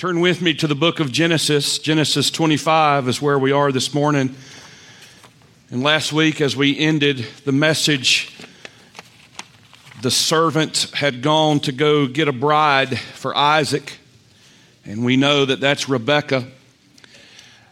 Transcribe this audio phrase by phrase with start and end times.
[0.00, 1.78] Turn with me to the book of Genesis.
[1.78, 4.34] Genesis 25 is where we are this morning.
[5.70, 8.34] And last week, as we ended the message,
[10.00, 13.98] the servant had gone to go get a bride for Isaac.
[14.86, 16.46] And we know that that's Rebecca.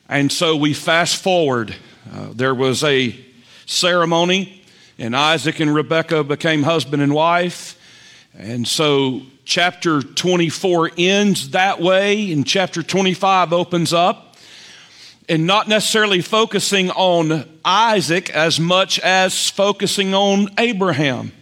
[0.07, 1.75] And so we fast forward.
[2.13, 3.19] Uh, there was a
[3.65, 4.63] ceremony,
[4.99, 7.78] and Isaac and Rebecca became husband and wife.
[8.35, 14.36] And so chapter 24 ends that way, and chapter 25 opens up.
[15.29, 21.33] And not necessarily focusing on Isaac as much as focusing on Abraham.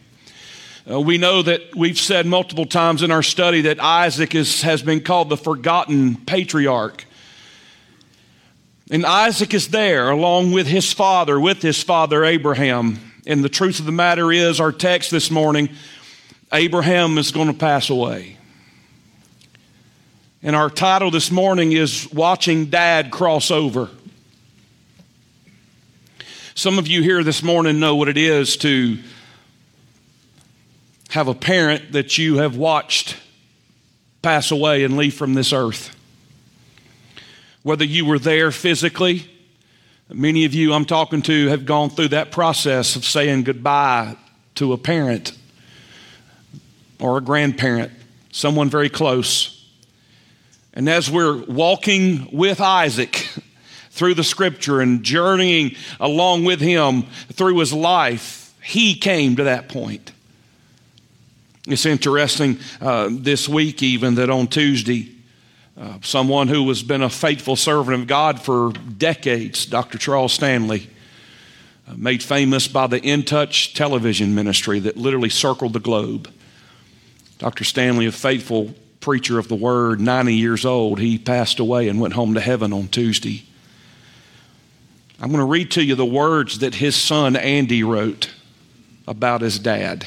[0.90, 4.82] Uh, we know that we've said multiple times in our study that Isaac is, has
[4.82, 7.04] been called the forgotten patriarch.
[8.90, 13.12] And Isaac is there along with his father, with his father Abraham.
[13.26, 15.70] And the truth of the matter is, our text this morning
[16.52, 18.36] Abraham is going to pass away.
[20.42, 23.90] And our title this morning is Watching Dad Cross Over.
[26.54, 28.98] Some of you here this morning know what it is to
[31.10, 33.16] have a parent that you have watched
[34.22, 35.94] pass away and leave from this earth.
[37.64, 39.28] Whether you were there physically,
[40.08, 44.16] many of you I'm talking to have gone through that process of saying goodbye
[44.54, 45.32] to a parent
[46.98, 47.92] or a grandparent,
[48.32, 49.52] someone very close.
[50.74, 53.28] And as we're walking with Isaac
[53.90, 59.68] through the scripture and journeying along with him through his life, he came to that
[59.68, 60.12] point.
[61.66, 65.12] It's interesting uh, this week, even that on Tuesday,
[65.78, 69.98] uh, someone who has been a faithful servant of God for decades, Dr.
[69.98, 70.88] Charles Stanley,
[71.88, 76.32] uh, made famous by the In Touch television ministry that literally circled the globe.
[77.38, 77.64] Dr.
[77.64, 82.14] Stanley, a faithful preacher of the word, 90 years old, he passed away and went
[82.14, 83.44] home to heaven on Tuesday.
[85.20, 88.30] I'm going to read to you the words that his son Andy wrote
[89.06, 90.06] about his dad.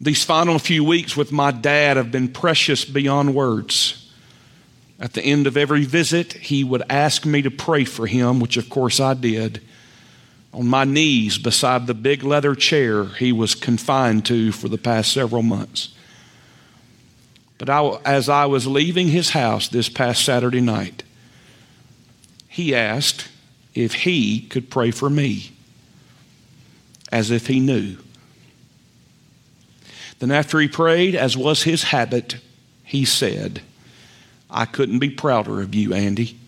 [0.00, 4.10] These final few weeks with my dad have been precious beyond words.
[4.98, 8.56] At the end of every visit, he would ask me to pray for him, which
[8.56, 9.62] of course I did
[10.52, 15.12] on my knees beside the big leather chair he was confined to for the past
[15.12, 15.94] several months.
[17.58, 21.02] But I, as I was leaving his house this past Saturday night,
[22.48, 23.28] he asked
[23.74, 25.52] if he could pray for me,
[27.12, 27.96] as if he knew.
[30.18, 32.36] Then, after he prayed, as was his habit,
[32.82, 33.60] he said,
[34.50, 36.38] I couldn't be prouder of you, Andy.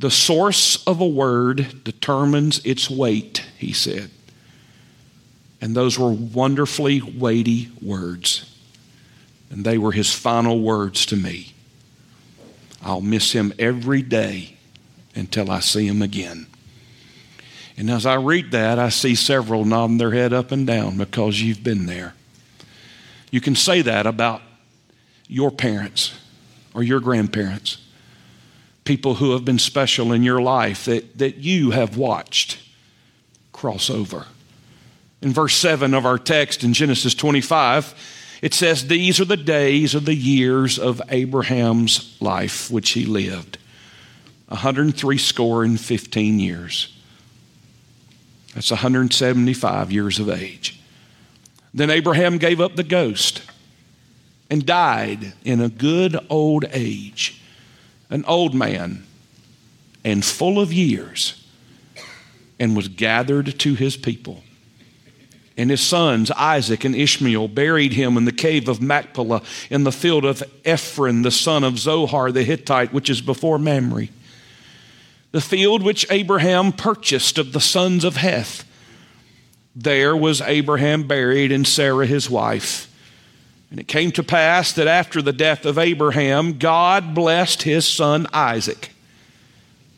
[0.00, 4.10] The source of a word determines its weight, he said.
[5.60, 8.50] And those were wonderfully weighty words.
[9.50, 11.52] And they were his final words to me.
[12.82, 14.56] I'll miss him every day
[15.14, 16.46] until I see him again.
[17.76, 21.42] And as I read that, I see several nodding their head up and down because
[21.42, 22.14] you've been there.
[23.30, 24.40] You can say that about
[25.28, 26.18] your parents
[26.72, 27.76] or your grandparents
[28.90, 32.58] people who have been special in your life that, that you have watched
[33.52, 34.26] cross over.
[35.22, 37.94] In verse 7 of our text in Genesis 25,
[38.42, 43.58] it says, These are the days of the years of Abraham's life which he lived
[44.48, 46.92] 103 score and 15 years.
[48.56, 50.80] That's 175 years of age.
[51.72, 53.42] Then Abraham gave up the ghost
[54.50, 57.39] and died in a good old age
[58.10, 59.04] an old man
[60.04, 61.42] and full of years,
[62.58, 64.42] and was gathered to his people.
[65.56, 69.92] And his sons, Isaac and Ishmael, buried him in the cave of Machpelah in the
[69.92, 74.08] field of Ephron, the son of Zohar the Hittite, which is before Mamre.
[75.32, 78.64] The field which Abraham purchased of the sons of Heth.
[79.76, 82.89] There was Abraham buried, and Sarah his wife.
[83.70, 88.26] And it came to pass that after the death of Abraham, God blessed his son
[88.32, 88.90] Isaac.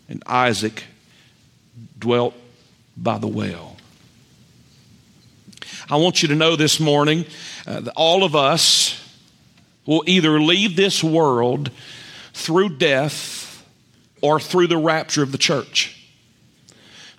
[0.08, 0.84] And Isaac
[1.98, 2.34] dwelt
[2.96, 3.76] by the well.
[5.88, 7.24] I want you to know this morning
[7.66, 8.98] uh, that all of us
[9.86, 11.70] will either leave this world
[12.34, 13.66] through death
[14.20, 15.98] or through the rapture of the church.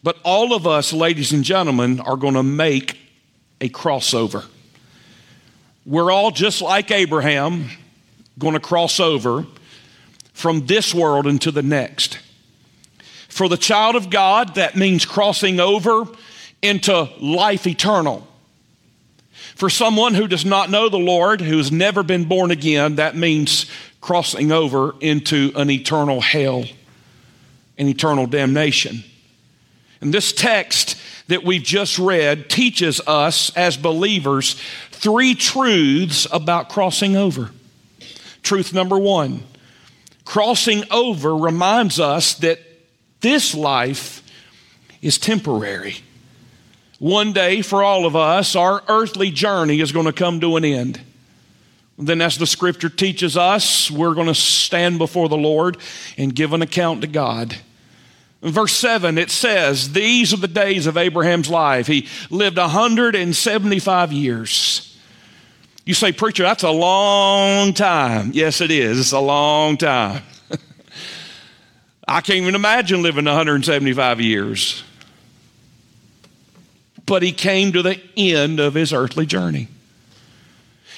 [0.03, 2.97] But all of us, ladies and gentlemen, are going to make
[3.59, 4.45] a crossover.
[5.85, 7.69] We're all just like Abraham,
[8.39, 9.45] going to cross over
[10.33, 12.19] from this world into the next.
[13.27, 16.05] For the child of God, that means crossing over
[16.61, 18.27] into life eternal.
[19.55, 23.15] For someone who does not know the Lord, who has never been born again, that
[23.15, 23.65] means
[24.01, 26.63] crossing over into an eternal hell,
[27.77, 29.03] an eternal damnation.
[30.01, 30.97] And this text
[31.27, 34.59] that we've just read teaches us as believers
[35.03, 37.51] three truths about crossing over.
[38.41, 39.43] Truth number one
[40.25, 42.59] crossing over reminds us that
[43.19, 44.23] this life
[45.01, 45.97] is temporary.
[46.97, 50.63] One day, for all of us, our earthly journey is going to come to an
[50.63, 51.01] end.
[51.97, 55.77] Then, as the scripture teaches us, we're going to stand before the Lord
[56.17, 57.57] and give an account to God.
[58.41, 61.87] In verse 7, it says, These are the days of Abraham's life.
[61.87, 64.92] He lived 175 years.
[65.85, 68.31] You say, Preacher, that's a long time.
[68.33, 68.99] Yes, it is.
[68.99, 70.23] It's a long time.
[72.07, 74.83] I can't even imagine living 175 years.
[77.05, 79.67] But he came to the end of his earthly journey.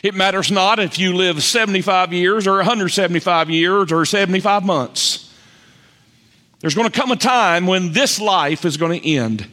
[0.03, 5.33] It matters not if you live 75 years or 175 years or 75 months.
[6.59, 9.47] There's going to come a time when this life is going to end.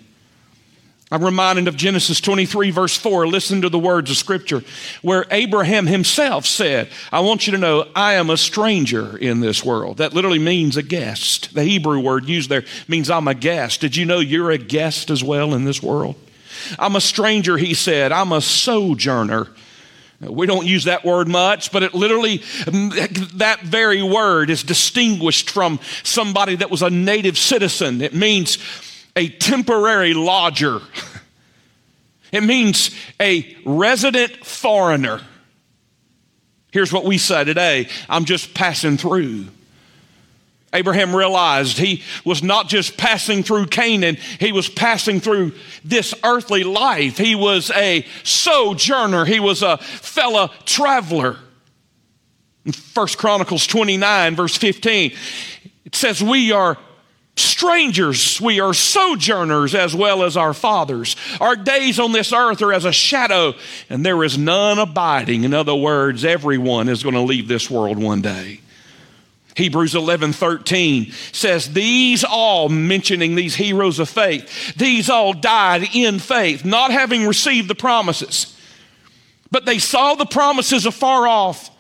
[1.13, 3.27] I'm reminded of Genesis 23, verse 4.
[3.27, 4.65] Listen to the words of Scripture,
[5.03, 9.63] where Abraham himself said, I want you to know I am a stranger in this
[9.63, 9.99] world.
[9.99, 11.55] That literally means a guest.
[11.55, 13.83] The Hebrew word used there means I'm a guest.
[13.83, 16.17] Did you know you're a guest as well in this world?
[16.79, 18.11] I'm a stranger, he said.
[18.11, 19.49] I'm a sojourner
[20.29, 25.81] we don't use that word much, but it literally, that very word is distinguished from
[26.05, 28.01] somebody that was a native citizen.
[28.01, 28.59] It means
[29.17, 30.81] a temporary lodger,
[32.33, 35.21] it means a resident foreigner.
[36.71, 39.47] Here's what we say today I'm just passing through.
[40.75, 45.53] Abraham realized he was not just passing through Canaan, he was passing through
[45.85, 47.19] this earthly life.
[47.19, 51.37] He was a sojourner, he was a fellow traveler.
[52.65, 55.13] In 1 Chronicles 29, verse 15,
[55.85, 56.79] it says, We are
[57.37, 61.17] strangers, we are sojourners as well as our fathers.
[61.41, 63.55] Our days on this earth are as a shadow,
[63.89, 65.45] and there is none abiding.
[65.45, 68.61] In other words, everyone is going to leave this world one day.
[69.55, 76.19] Hebrews 11 13 says, These all, mentioning these heroes of faith, these all died in
[76.19, 78.59] faith, not having received the promises.
[79.51, 81.71] But they saw the promises afar off.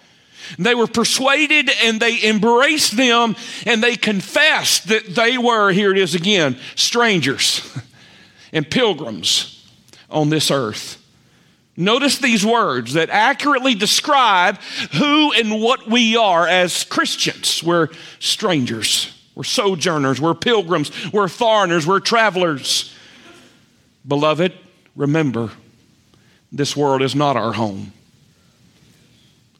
[0.58, 5.98] They were persuaded and they embraced them and they confessed that they were, here it
[5.98, 7.76] is again, strangers
[8.52, 9.66] and pilgrims
[10.10, 10.98] on this earth.
[11.76, 14.58] Notice these words that accurately describe
[14.98, 17.62] who and what we are as Christians.
[17.62, 17.88] We're
[18.18, 22.94] strangers, we're sojourners, we're pilgrims, we're foreigners, we're travelers.
[24.06, 24.52] Beloved,
[24.94, 25.50] remember,
[26.50, 27.92] this world is not our home.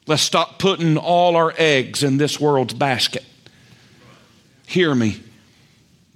[0.07, 3.25] Let's stop putting all our eggs in this world's basket.
[4.67, 5.21] Hear me.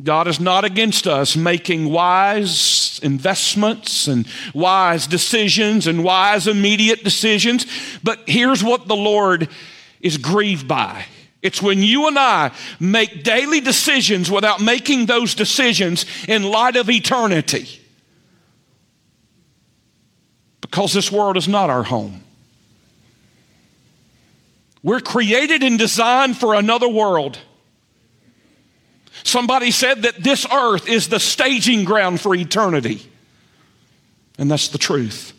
[0.03, 7.67] God is not against us making wise investments and wise decisions and wise immediate decisions.
[8.03, 9.49] But here's what the Lord
[10.00, 11.06] is grieved by
[11.43, 12.50] it's when you and I
[12.81, 17.69] make daily decisions without making those decisions in light of eternity.
[20.61, 22.25] Because this world is not our home.
[24.87, 27.41] We're created and designed for another world.
[29.25, 33.02] Somebody said that this earth is the staging ground for eternity.
[34.38, 35.33] And that's the truth.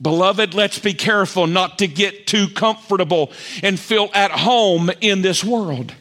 [0.00, 5.42] Beloved, let's be careful not to get too comfortable and feel at home in this
[5.42, 5.92] world.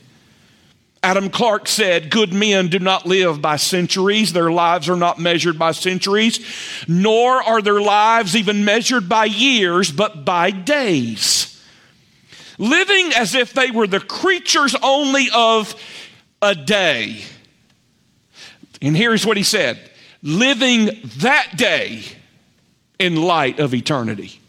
[1.02, 4.34] Adam Clarke said, Good men do not live by centuries.
[4.34, 6.40] Their lives are not measured by centuries,
[6.88, 11.50] nor are their lives even measured by years, but by days
[12.60, 15.74] living as if they were the creatures only of
[16.44, 17.24] a day.
[18.82, 19.80] And here's what he said
[20.22, 20.90] living
[21.20, 22.04] that day
[23.00, 24.40] in light of eternity.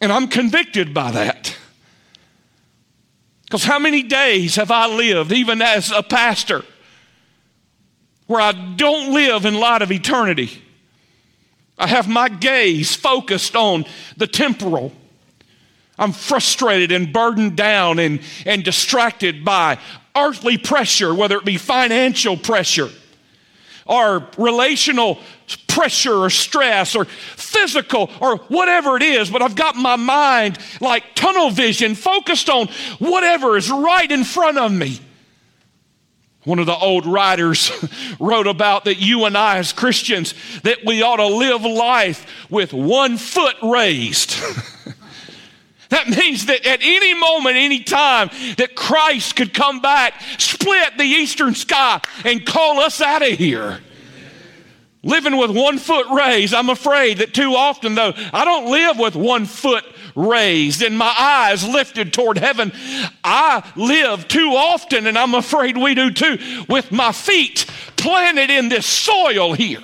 [0.00, 1.56] And I'm convicted by that.
[3.46, 6.64] Because how many days have I lived, even as a pastor,
[8.26, 10.62] where I don't live in light of eternity?
[11.78, 13.84] I have my gaze focused on
[14.16, 14.92] the temporal
[15.98, 19.78] I'm frustrated and burdened down and, and distracted by
[20.14, 22.90] earthly pressure, whether it be financial pressure
[23.86, 25.18] or relational
[25.54, 31.14] pressure or stress or physical or whatever it is, but I've got my mind like
[31.14, 35.00] tunnel vision focused on whatever is right in front of me.
[36.46, 37.72] One of the old writers
[38.20, 42.72] wrote about that you and I, as Christians, that we ought to live life with
[42.72, 44.30] one foot raised.
[45.88, 51.04] that means that at any moment, any time, that Christ could come back, split the
[51.04, 53.80] eastern sky, and call us out of here.
[55.06, 59.14] Living with one foot raised, I'm afraid that too often, though, I don't live with
[59.14, 59.84] one foot
[60.16, 62.72] raised and my eyes lifted toward heaven.
[63.22, 68.68] I live too often, and I'm afraid we do too, with my feet planted in
[68.68, 69.82] this soil here,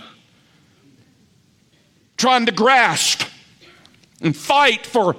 [2.17, 3.23] trying to grasp
[4.21, 5.15] and fight for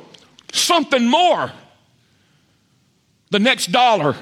[0.52, 1.50] something more.
[3.32, 4.18] The next dollar,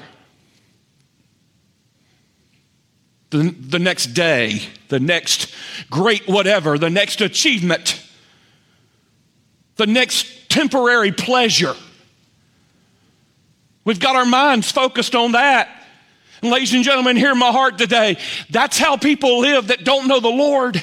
[3.32, 5.52] the, the next day, the next
[5.90, 8.00] great whatever, the next achievement,
[9.76, 11.74] the next temporary pleasure.
[13.84, 15.68] We've got our minds focused on that.
[16.42, 18.18] And ladies and gentlemen, hear my heart today.
[18.50, 20.80] That's how people live that don't know the Lord.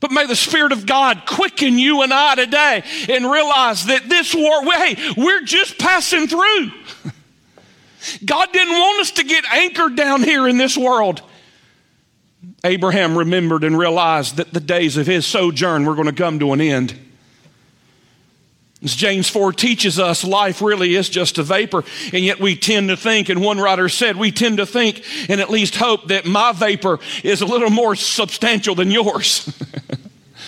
[0.00, 4.34] But may the Spirit of God quicken you and I today and realize that this
[4.34, 6.70] war, hey, we're just passing through.
[8.24, 11.22] God didn't want us to get anchored down here in this world.
[12.64, 16.52] Abraham remembered and realized that the days of his sojourn were going to come to
[16.52, 16.98] an end.
[18.82, 21.82] As James 4 teaches us, life really is just a vapor,
[22.12, 25.40] and yet we tend to think, and one writer said, we tend to think and
[25.40, 29.50] at least hope that my vapor is a little more substantial than yours.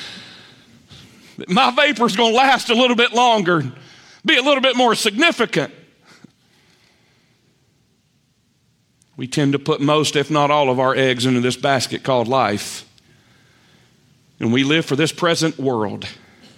[1.48, 3.72] my vapor is going to last a little bit longer,
[4.24, 5.72] be a little bit more significant.
[9.18, 12.28] We tend to put most, if not all, of our eggs into this basket called
[12.28, 12.88] life.
[14.40, 16.08] And we live for this present world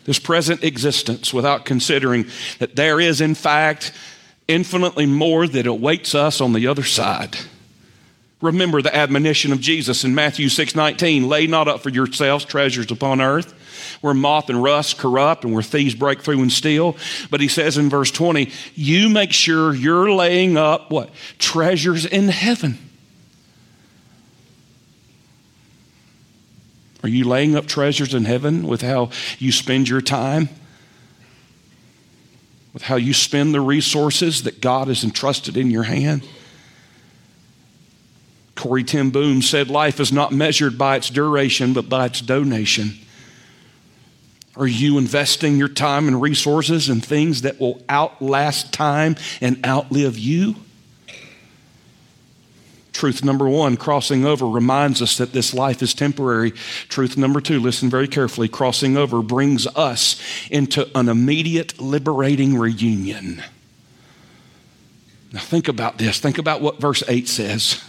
[0.04, 2.26] this present existence without considering
[2.58, 3.92] that there is, in fact,
[4.48, 7.36] infinitely more that awaits us on the other side.
[8.40, 12.90] Remember the admonition of Jesus in Matthew 6 19 lay not up for yourselves treasures
[12.90, 13.54] upon earth
[14.00, 16.96] where moth and rust corrupt and where thieves break through and steal.
[17.30, 21.10] But he says in verse 20, you make sure you're laying up what?
[21.38, 22.78] Treasures in heaven
[27.02, 30.48] Are you laying up treasures in heaven with how you spend your time?
[32.72, 36.26] With how you spend the resources that God has entrusted in your hand?
[38.54, 42.98] Corrie ten Boom said, Life is not measured by its duration, but by its donation.
[44.60, 50.18] Are you investing your time and resources in things that will outlast time and outlive
[50.18, 50.54] you?
[52.92, 56.50] Truth number one, crossing over reminds us that this life is temporary.
[56.90, 63.42] Truth number two, listen very carefully, crossing over brings us into an immediate liberating reunion.
[65.32, 66.18] Now, think about this.
[66.18, 67.82] Think about what verse 8 says.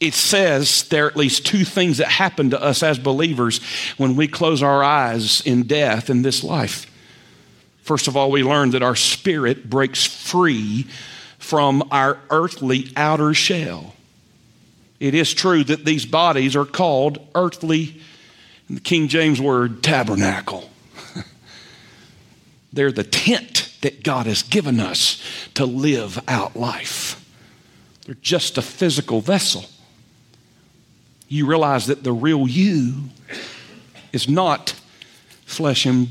[0.00, 3.60] It says there are at least two things that happen to us as believers
[3.96, 6.90] when we close our eyes in death in this life.
[7.82, 10.86] First of all, we learn that our spirit breaks free
[11.38, 13.94] from our earthly outer shell.
[14.98, 18.00] It is true that these bodies are called earthly,
[18.68, 20.68] in the King James word, tabernacle.
[22.72, 25.22] They're the tent that God has given us
[25.54, 27.24] to live out life.
[28.04, 29.64] They're just a physical vessel.
[31.28, 32.94] You realize that the real you
[34.12, 34.74] is not
[35.44, 36.08] flesh and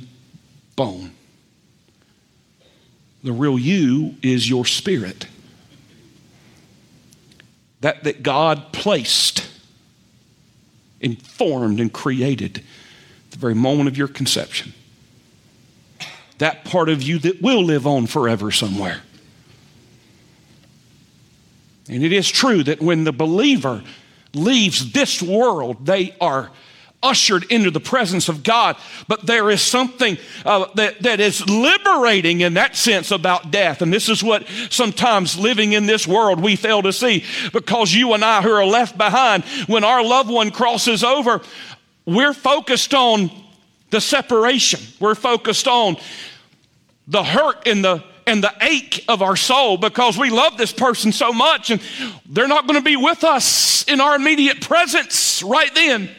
[0.76, 1.12] bone.
[3.24, 5.28] The real you is your spirit.
[7.82, 9.48] That that God placed,
[11.00, 12.64] informed, and created
[13.32, 14.74] the very moment of your conception.
[16.38, 19.02] That part of you that will live on forever somewhere.
[21.88, 23.84] And it is true that when the believer
[24.36, 26.52] leaves this world, they are
[27.06, 28.76] ushered into the presence of God.
[29.08, 33.82] But there is something uh, that, that is liberating in that sense about death.
[33.82, 37.24] And this is what sometimes living in this world we fail to see
[37.54, 41.42] because you and I who are left behind, when our loved one crosses over,
[42.06, 43.30] we're focused on
[43.92, 44.80] the separation.
[45.00, 45.98] We're focused on
[47.08, 51.12] the hurt and the and the ache of our soul because we love this person
[51.12, 51.82] so much and
[52.26, 56.10] they're not going to be with us in our immediate presence right then.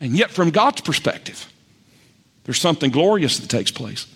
[0.00, 1.50] And yet, from God's perspective,
[2.44, 4.06] there's something glorious that takes place.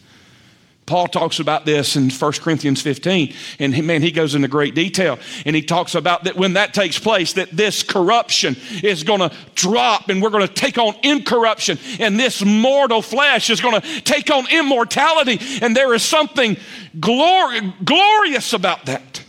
[0.86, 4.74] Paul talks about this in 1 Corinthians 15, and he, man, he goes into great
[4.74, 5.18] detail.
[5.46, 9.32] And he talks about that when that takes place, that this corruption is going to
[9.54, 14.00] drop, and we're going to take on incorruption, and this mortal flesh is going to
[14.02, 15.40] take on immortality.
[15.62, 16.58] And there is something
[16.98, 19.22] glor- glorious about that.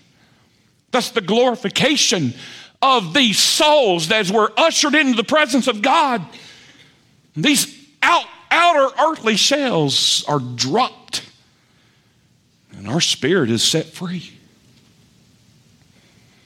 [0.91, 2.33] That's the glorification
[2.81, 6.21] of these souls as we're ushered into the presence of God.
[7.33, 11.04] These out, outer earthly shells are dropped
[12.85, 14.31] and our spirit is set free.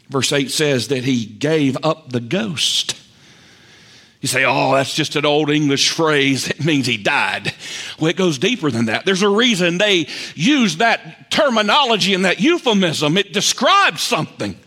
[0.07, 2.95] Verse 8 says that he gave up the ghost.
[4.21, 6.49] You say, oh, that's just an old English phrase.
[6.49, 7.53] It means he died.
[7.99, 9.05] Well, it goes deeper than that.
[9.05, 13.17] There's a reason they use that terminology and that euphemism.
[13.17, 14.57] It describes something.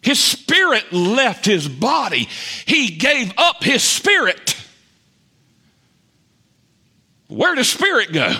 [0.00, 2.28] His spirit left his body,
[2.66, 4.56] he gave up his spirit.
[7.26, 8.36] Where does spirit go?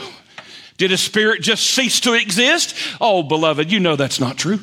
[0.76, 2.76] Did a spirit just cease to exist?
[3.00, 4.60] Oh, beloved, you know that's not true.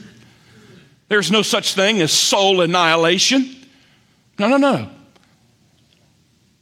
[1.10, 3.56] There's no such thing as soul annihilation.
[4.38, 4.90] No, no, no.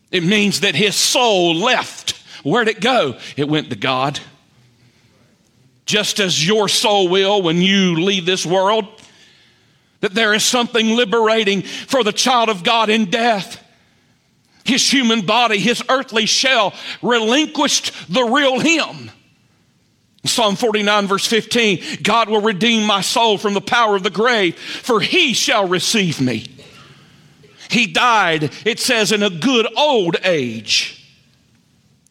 [0.09, 2.11] It means that his soul left.
[2.43, 3.17] Where'd it go?
[3.37, 4.19] It went to God.
[5.85, 8.85] Just as your soul will when you leave this world,
[9.99, 13.61] that there is something liberating for the child of God in death.
[14.63, 19.11] His human body, his earthly shell, relinquished the real him
[20.23, 24.57] Psalm 49, verse 15 God will redeem my soul from the power of the grave,
[24.57, 26.45] for he shall receive me.
[27.69, 30.97] He died, it says, in a good old age.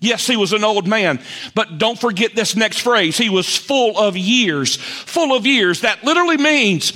[0.01, 1.21] Yes, he was an old man,
[1.55, 3.19] but don't forget this next phrase.
[3.19, 4.77] He was full of years.
[4.77, 5.83] Full of years.
[5.83, 6.93] That literally means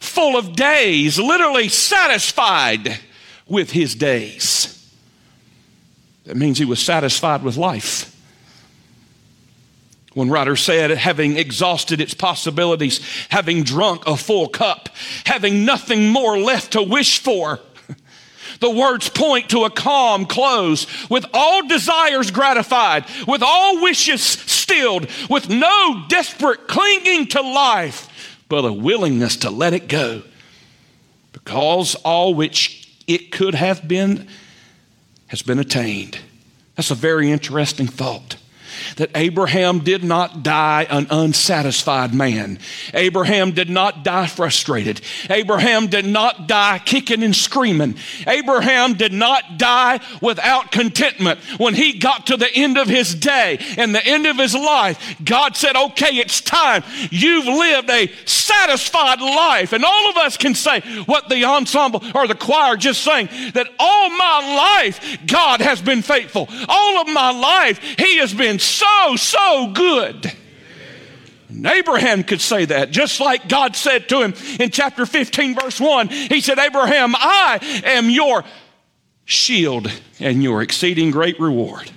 [0.00, 2.98] full of days, literally satisfied
[3.46, 4.76] with his days.
[6.24, 8.09] That means he was satisfied with life.
[10.20, 13.00] One writer said, having exhausted its possibilities,
[13.30, 14.90] having drunk a full cup,
[15.24, 17.58] having nothing more left to wish for.
[18.60, 25.08] The words point to a calm close, with all desires gratified, with all wishes stilled,
[25.30, 30.22] with no desperate clinging to life, but a willingness to let it go.
[31.32, 34.28] Because all which it could have been
[35.28, 36.18] has been attained.
[36.76, 38.36] That's a very interesting thought
[38.96, 42.58] that Abraham did not die an unsatisfied man.
[42.94, 45.00] Abraham did not die frustrated.
[45.28, 47.96] Abraham did not die kicking and screaming.
[48.26, 51.40] Abraham did not die without contentment.
[51.58, 55.16] When he got to the end of his day and the end of his life,
[55.24, 56.82] God said, Okay, it's time.
[57.10, 59.72] You've lived a satisfied life.
[59.72, 63.68] And all of us can say what the ensemble or the choir just sang that
[63.78, 66.48] all my life, God has been faithful.
[66.68, 70.32] All of my life, He has been so, so good.
[71.48, 75.80] And Abraham could say that, just like God said to him in chapter 15, verse
[75.80, 76.08] 1.
[76.08, 78.44] He said, Abraham, I am your
[79.24, 81.90] shield and your exceeding great reward.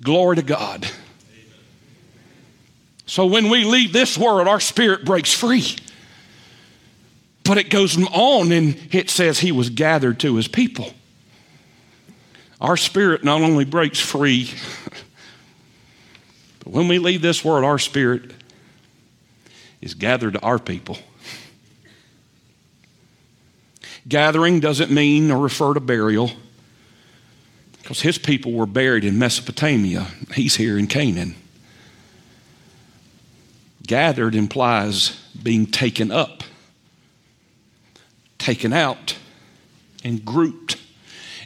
[0.00, 0.88] Glory to God.
[3.06, 5.76] So when we leave this world, our spirit breaks free.
[7.44, 10.94] But it goes on and it says he was gathered to his people.
[12.62, 14.48] Our spirit not only breaks free,
[16.60, 18.30] but when we leave this world, our spirit
[19.80, 20.96] is gathered to our people.
[24.06, 26.30] Gathering doesn't mean or refer to burial
[27.82, 30.06] because his people were buried in Mesopotamia.
[30.32, 31.34] He's here in Canaan.
[33.84, 36.44] Gathered implies being taken up,
[38.38, 39.16] taken out,
[40.04, 40.76] and grouped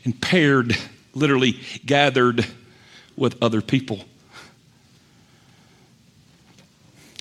[0.04, 0.76] and paired
[1.16, 2.46] literally gathered
[3.16, 4.04] with other people.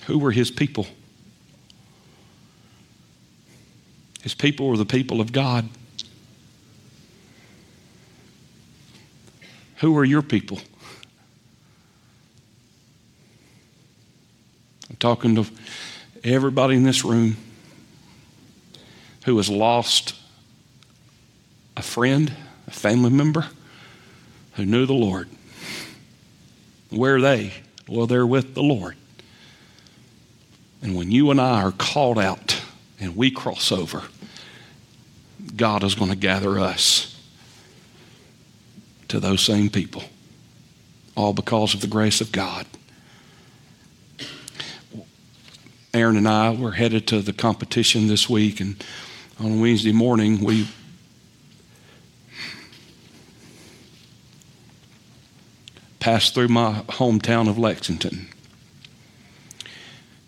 [0.04, 0.86] Who were his people?
[4.22, 5.68] His people were the people of God.
[9.76, 10.58] Who are your people?
[14.90, 15.46] I'm talking to
[16.24, 17.36] everybody in this room
[19.24, 20.14] who has lost
[21.76, 22.32] a friend,
[22.66, 23.46] a family member,
[24.56, 25.28] who knew the Lord.
[26.90, 27.52] Where are they?
[27.88, 28.96] Well, they're with the Lord.
[30.82, 32.60] And when you and I are called out
[32.98, 34.02] and we cross over,
[35.54, 37.12] God is going to gather us
[39.08, 40.04] to those same people,
[41.16, 42.66] all because of the grace of God.
[45.94, 48.82] Aaron and I were headed to the competition this week, and
[49.38, 50.68] on Wednesday morning, we
[56.06, 58.28] pass through my hometown of Lexington.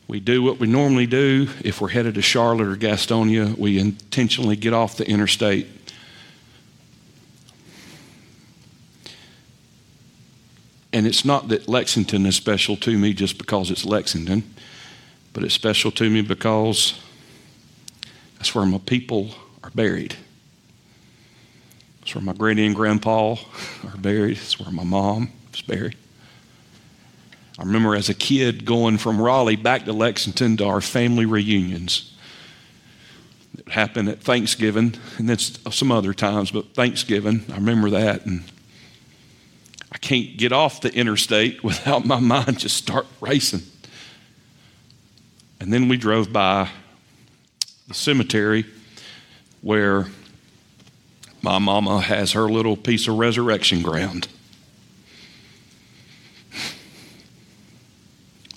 [0.09, 3.57] We do what we normally do if we're headed to Charlotte or Gastonia.
[3.57, 5.69] We intentionally get off the interstate.
[10.93, 14.43] And it's not that Lexington is special to me just because it's Lexington,
[15.33, 17.01] but it's special to me because
[18.37, 19.31] that's where my people
[19.63, 20.17] are buried.
[22.03, 23.37] It's where my granny and grandpa
[23.85, 24.39] are buried.
[24.39, 25.31] It's where my mom
[25.63, 25.97] buried.
[27.59, 32.15] I remember as a kid going from Raleigh back to Lexington to our family reunions.
[33.59, 38.25] It happened at Thanksgiving, and then some other times, but Thanksgiving, I remember that.
[38.27, 38.45] And
[39.91, 43.63] I can't get off the interstate without my mind just start racing.
[45.61, 46.71] And then we drove by
[47.89, 48.65] the cemetery
[49.61, 50.07] where
[51.43, 54.29] my mama has her little piece of resurrection ground.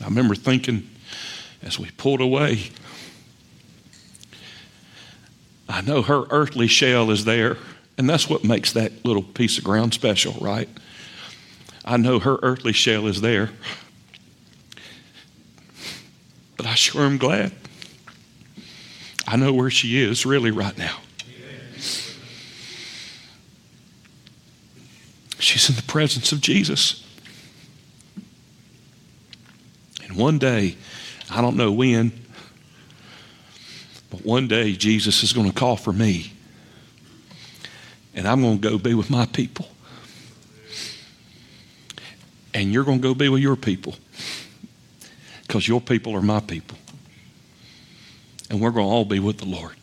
[0.01, 0.89] I remember thinking
[1.61, 2.71] as we pulled away,
[5.69, 7.57] I know her earthly shell is there,
[7.97, 10.67] and that's what makes that little piece of ground special, right?
[11.85, 13.51] I know her earthly shell is there,
[16.57, 17.53] but I sure am glad.
[19.27, 20.97] I know where she is really right now.
[25.39, 27.07] She's in the presence of Jesus.
[30.03, 30.77] And one day,
[31.29, 32.11] I don't know when,
[34.11, 36.31] but one day Jesus is going to call for me.
[38.13, 39.67] And I'm going to go be with my people.
[42.53, 43.95] And you're going to go be with your people.
[45.41, 46.77] Because your people are my people.
[48.49, 49.75] And we're going to all be with the Lord.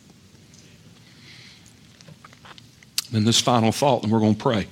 [3.11, 4.67] Then this final thought, and we're going to pray.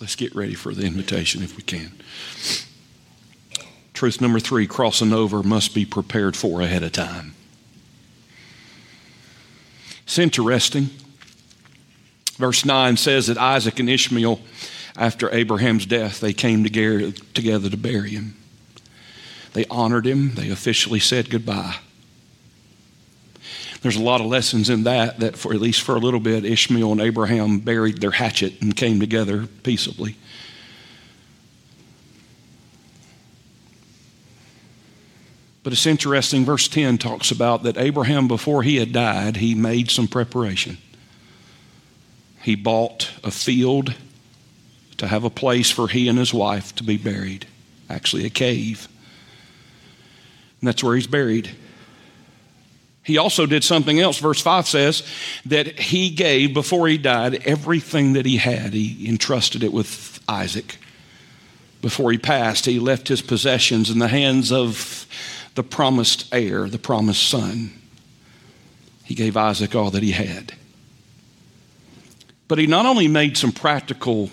[0.00, 1.92] Let's get ready for the invitation if we can.
[3.94, 7.34] Truth number three crossing over must be prepared for ahead of time.
[10.02, 10.90] It's interesting.
[12.36, 14.40] Verse 9 says that Isaac and Ishmael,
[14.96, 18.36] after Abraham's death, they came together, to bury him.
[19.52, 21.76] They honored him, they officially said goodbye.
[23.82, 26.44] There's a lot of lessons in that, that for at least for a little bit,
[26.44, 30.16] Ishmael and Abraham buried their hatchet and came together peaceably.
[35.64, 39.90] But it's interesting, verse 10 talks about that Abraham, before he had died, he made
[39.90, 40.76] some preparation.
[42.42, 43.94] He bought a field
[44.98, 47.46] to have a place for he and his wife to be buried,
[47.88, 48.88] actually, a cave.
[50.60, 51.50] And that's where he's buried.
[53.02, 54.18] He also did something else.
[54.18, 55.02] Verse 5 says
[55.46, 58.74] that he gave, before he died, everything that he had.
[58.74, 60.76] He entrusted it with Isaac.
[61.80, 65.06] Before he passed, he left his possessions in the hands of
[65.54, 67.72] the promised heir, the promised son.
[69.04, 70.52] He gave Isaac all that he had.
[72.48, 74.30] But he not only made some practical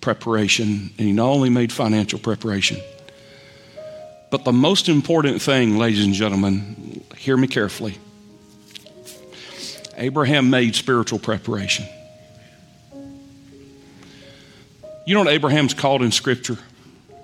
[0.00, 2.78] preparation, and he not only made financial preparation,
[4.30, 7.98] but the most important thing, ladies and gentlemen, hear me carefully.
[9.96, 11.86] Abraham made spiritual preparation.
[15.06, 16.58] You know what Abraham's called in Scripture?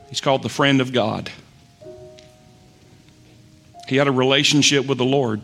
[0.09, 1.31] He's called the friend of God.
[3.89, 5.41] He had a relationship with the Lord.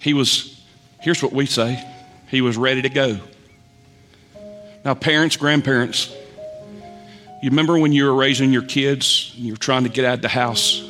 [0.00, 0.60] He was,
[1.00, 1.82] here's what we say,
[2.28, 3.18] he was ready to go.
[4.84, 6.14] Now, parents, grandparents,
[7.42, 10.14] you remember when you were raising your kids and you were trying to get out
[10.14, 10.82] of the house?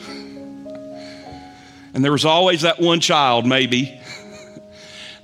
[1.95, 3.99] And there was always that one child, maybe,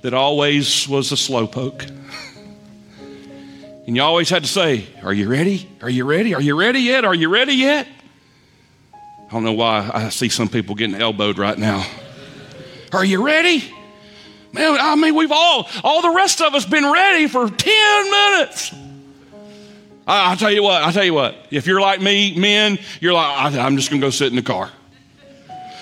[0.01, 1.87] that always was a slowpoke.
[3.85, 5.69] And you always had to say, Are you ready?
[5.81, 6.33] Are you ready?
[6.33, 7.05] Are you ready yet?
[7.05, 7.87] Are you ready yet?
[9.33, 11.83] I don't know why I see some people getting elbowed right now.
[12.91, 13.63] Are you ready?
[14.51, 18.75] Man, I mean, we've all, all the rest of us been ready for 10 minutes.
[20.05, 21.35] I, will tell you what, I'll tell you what.
[21.49, 24.35] If you're like me, men, you're like, I, am just going to go sit in
[24.35, 24.69] the car.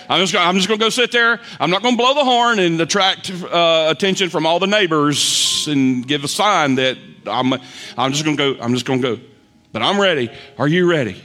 [0.07, 1.41] I'm just, I'm just going to go sit there.
[1.59, 5.67] I'm not going to blow the horn and attract uh, attention from all the neighbors
[5.67, 7.51] and give a sign that I'm,
[7.97, 8.63] I'm just going to go.
[8.63, 9.21] I'm just going to go.
[9.73, 10.31] But I'm ready.
[10.57, 11.21] Are you ready?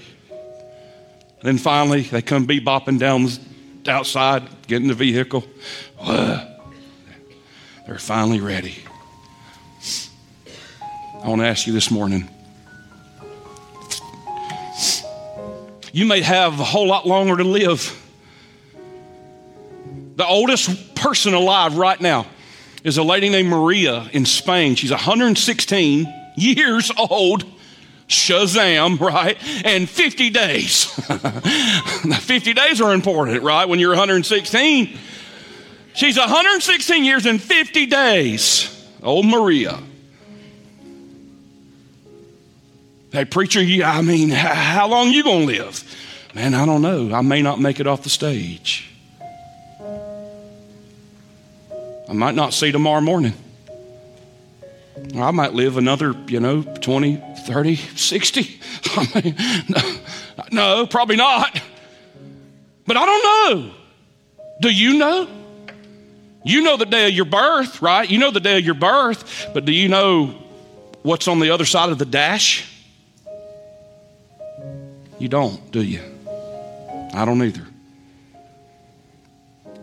[1.43, 3.27] Then finally, they come bebopping down
[3.85, 5.45] the outside, get in the vehicle.
[7.87, 8.77] They're finally ready.
[11.23, 12.29] I want to ask you this morning.
[15.93, 18.03] You may have a whole lot longer to live.
[20.17, 22.27] The oldest person alive right now
[22.85, 24.75] is a lady named Maria in Spain.
[24.75, 27.45] She's 116 years old.
[28.09, 29.37] Shazam, right?
[29.65, 30.85] And 50 days.
[32.25, 33.69] 50 days are important, right?
[33.69, 34.99] When you're 116.
[35.95, 38.73] She's 116 years and 50 days.
[39.03, 39.79] Old Maria.
[43.13, 45.85] Hey, preacher, you, I mean, how long you going to live?
[46.35, 47.15] Man, I don't know.
[47.15, 48.91] I may not make it off the stage.
[52.09, 53.33] I might not see tomorrow morning.
[55.17, 58.61] I might live another, you know, 20, 30, 60.
[58.97, 59.37] I mean,
[59.69, 59.99] no,
[60.51, 61.61] no, probably not.
[62.87, 63.75] But I don't know.
[64.61, 65.29] Do you know?
[66.45, 68.09] You know the day of your birth, right?
[68.09, 70.35] You know the day of your birth, but do you know
[71.03, 72.73] what's on the other side of the dash?
[75.19, 76.01] You don't, do you?
[77.15, 77.67] I don't either.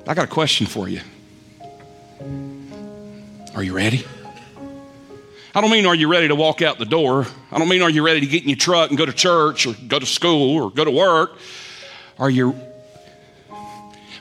[0.06, 1.02] I got a question for you.
[3.56, 4.06] Are you ready?
[5.56, 7.28] I don't mean are you ready to walk out the door.
[7.52, 9.68] I don't mean are you ready to get in your truck and go to church
[9.68, 11.38] or go to school or go to work.
[12.18, 12.56] Are you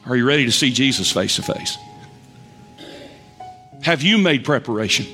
[0.05, 1.79] are you ready to see Jesus face to face?
[3.83, 5.07] Have you made preparation?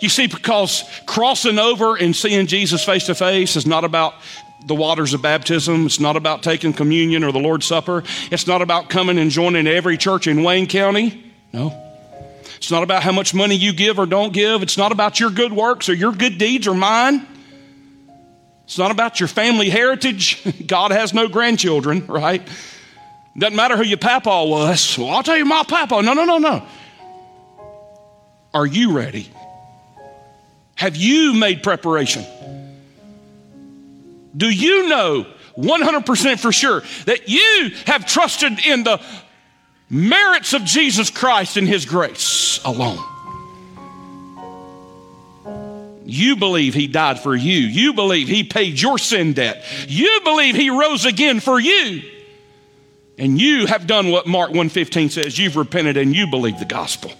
[0.00, 4.14] You see, because crossing over and seeing Jesus face to face is not about
[4.66, 5.86] the waters of baptism.
[5.86, 8.02] It's not about taking communion or the Lord's Supper.
[8.30, 11.32] It's not about coming and joining every church in Wayne County.
[11.52, 11.87] No.
[12.58, 14.62] It's not about how much money you give or don't give.
[14.62, 17.24] It's not about your good works or your good deeds or mine.
[18.64, 20.66] It's not about your family heritage.
[20.66, 22.46] God has no grandchildren, right?
[23.36, 24.98] Doesn't matter who your papa was.
[24.98, 26.02] Well, I'll tell you my papa.
[26.02, 26.66] No, no, no, no.
[28.52, 29.30] Are you ready?
[30.74, 32.24] Have you made preparation?
[34.36, 39.00] Do you know 100% for sure that you have trusted in the
[39.90, 43.04] merits of Jesus Christ and His grace alone?
[46.04, 47.58] You believe He died for you.
[47.58, 49.64] You believe He paid your sin debt.
[49.86, 52.02] You believe He rose again for you.
[53.18, 57.12] And you have done what Mark 1:15 says, you've repented and you believe the gospel.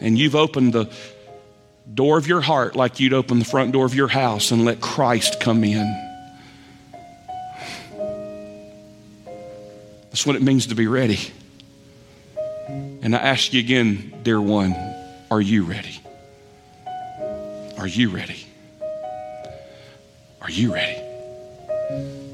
[0.00, 0.90] And you've opened the
[1.92, 4.80] door of your heart like you'd open the front door of your house and let
[4.80, 6.05] Christ come in.
[10.16, 11.18] That's what it means to be ready.
[12.68, 14.74] And I ask you again, dear one,
[15.30, 16.00] are you ready?
[17.76, 18.46] Are you ready?
[20.40, 21.02] Are you ready?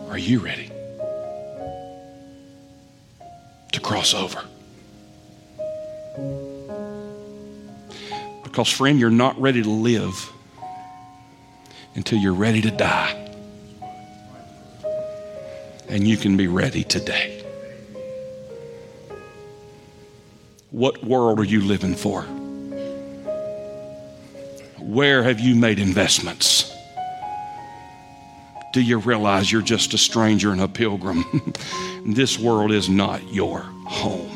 [0.08, 0.70] Are you ready
[3.72, 4.44] to cross over?
[8.44, 10.30] Because, friend, you're not ready to live
[11.96, 13.34] until you're ready to die.
[15.88, 17.31] And you can be ready today.
[20.82, 22.22] What world are you living for?
[24.80, 26.76] Where have you made investments?
[28.72, 31.24] Do you realize you're just a stranger and a pilgrim?
[32.04, 34.31] this world is not your home.